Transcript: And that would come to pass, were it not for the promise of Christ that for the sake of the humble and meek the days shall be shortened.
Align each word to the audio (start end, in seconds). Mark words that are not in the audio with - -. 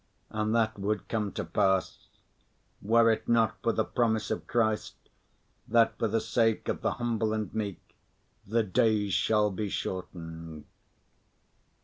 And 0.31 0.55
that 0.55 0.79
would 0.79 1.07
come 1.07 1.31
to 1.33 1.43
pass, 1.45 2.07
were 2.81 3.11
it 3.11 3.29
not 3.29 3.61
for 3.61 3.71
the 3.71 3.83
promise 3.85 4.31
of 4.31 4.47
Christ 4.47 4.95
that 5.67 5.95
for 5.99 6.07
the 6.07 6.19
sake 6.19 6.67
of 6.67 6.81
the 6.81 6.93
humble 6.93 7.33
and 7.33 7.53
meek 7.53 7.79
the 8.47 8.63
days 8.63 9.13
shall 9.13 9.51
be 9.51 9.69
shortened. 9.69 10.65